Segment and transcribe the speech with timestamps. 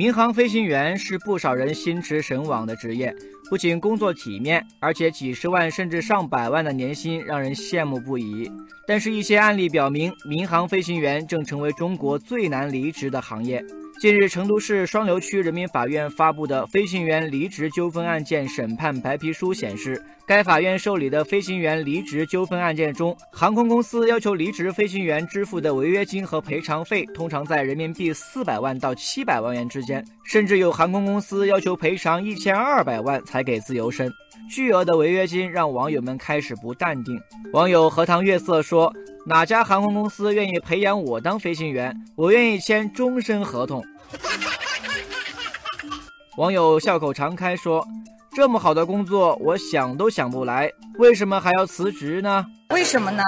[0.00, 3.14] 民航飞行员是不少人心驰神往的职业，
[3.50, 8.50] 不仅工作体面，而且几十万甚至上百万的年薪让人羡慕不已。
[8.86, 13.62] 但是，一些案例表明，民航飞行员正成为中国最难离职的行业。
[14.00, 34.10] 近日，成都市双流区人民法院发布的飞行员离职纠纷案件审判白皮书显示，该法院受理的飞行员离职纠纷案件中，航空公司要求离职飞行员支付的违约金和赔偿费通常在人民币四百万到七百万元之间，甚至有航空公司要求赔偿一千二百万才给自由身。
[34.50, 37.20] 巨额的违约金让网友们开始不淡定。
[37.52, 38.90] 网友荷塘月色说。
[39.30, 41.96] 哪家航空公司愿意培养我当飞行员？
[42.16, 43.80] 我愿意签终身合同。
[46.36, 47.86] 网友笑口常开说
[48.34, 52.44] ：“这么好的工作，我想都想不来，为什么还要辞职呢？
[52.70, 53.22] 为什么呢？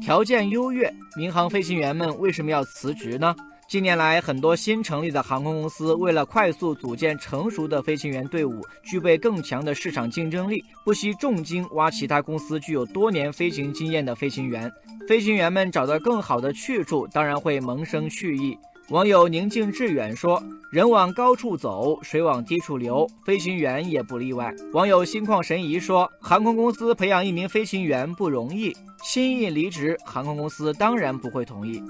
[0.00, 3.36] 条件优越，民航飞行员们为什么要辞职呢？”
[3.68, 14.70] 近年来，很多新成立的航空公司为了快速组建成熟的飞行员队伍，具备更强的市场竞争力，不惜重金挖其他公司具有多年飞行经验的飞行员。
[15.08, 18.56] 飞行员们找到更好的去处，当然会萌生去意。
[18.90, 31.82] 网友宁静致远说：“人往高处走，水往低处流，飞行员也不例外。”网友心旷神怡说：“航空公司培养一名飞行员不容易，轻易离职，航空公司当然不会同意。”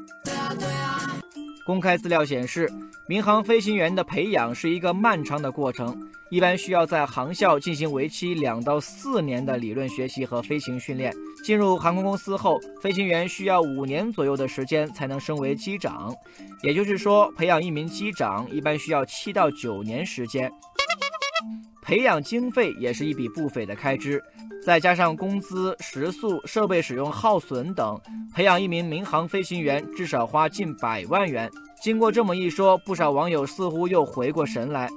[1.66, 2.72] 公开资料显示，
[3.08, 6.00] 民航飞行员的培养是一个漫长的过程，
[6.30, 11.12] 一般需要在航校进行为期两到四年的理论学习和飞行训练。
[11.42, 16.14] 进入航空公司后，飞行员需要五年左右的时间才能升为机长，
[16.62, 20.48] 也就是说，培养一名机长一般需要七到九年时间。
[21.82, 24.22] 培养经费也是一笔不菲的开支。
[24.66, 27.96] 再加上工资、食宿、设备使用耗损等，
[28.34, 31.48] 培养一名民航飞行员至少花近百万元。
[31.80, 34.90] 经过这么一说，不少网友似乎又回过神来。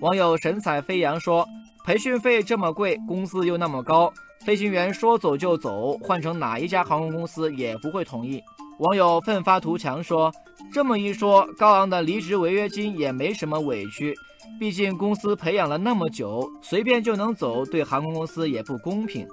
[0.00, 1.46] 网友神采飞扬说
[1.86, 8.42] ：“培训费这么贵，工资又那么高，飞行员说走就走，换成哪一家航空公司也不会同意。”
[8.82, 10.32] 网友奋发图强说
[10.74, 14.12] ：“这么一说，高昂的离职违约金也没什么委屈。”
[14.58, 19.24] 毕竟公司培养了那么久，随便就能走，对航空公司也不公平。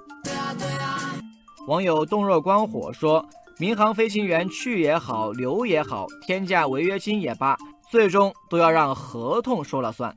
[1.66, 3.26] 网友洞若观火说
[3.58, 7.58] ：“民航飞行员去也好，留也好，天价违约金也罢，
[7.90, 10.16] 最终都要让合同说了算。”